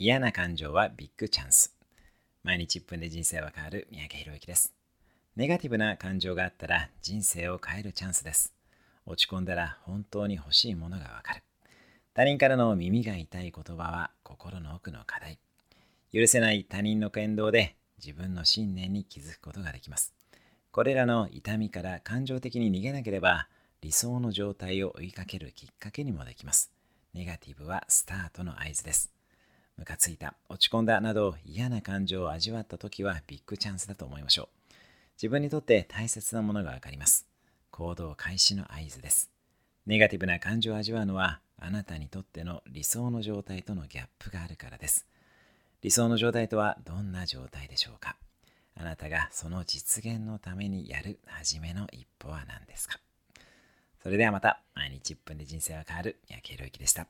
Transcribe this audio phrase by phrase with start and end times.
[0.00, 1.74] 嫌な感情はビッグチャンス。
[2.44, 4.72] 毎日1分で人生は変わる三宅宏之です。
[5.34, 8.54] ネガティブな感情があったら人生を変えるチャンスです。
[9.06, 11.42] 落ち込んだら本当に欲しいものがわかる。
[12.14, 15.40] 他人からの耳が痛い言葉は心の奥の課題。
[16.12, 20.14] 許せない他人の言動で自分の信念に気づくことができます。
[20.70, 23.48] これらの痛みから感情的に逃げなければ
[23.80, 26.70] 理想の状態を追いかけるきっかけにもできます。
[27.14, 29.17] ネガティブはスタートの合図です。
[29.78, 34.74] ムカついた、落ち込んだなど嫌な感情を味わった時はビッグチャンスだと思いましょう。
[35.16, 37.26] 自分にとって大切なものがわかります。
[37.70, 39.30] 行動開始の合図です。
[39.86, 45.06] ネガティブな感情を味わうのはあなたにとっての理想の状態とのギャップがあるからです。
[45.80, 48.16] 理想の状態とはどんな状態でしょうか
[48.74, 52.98] あなたがその実現のためにやる初めの一歩は何ですか
[54.02, 57.06] それではまた毎日1分で人生は変わる三宅宏之でした。